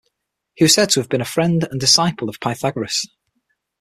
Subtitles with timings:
[0.55, 3.05] He was said to have been a friend and disciple of Pythagoras.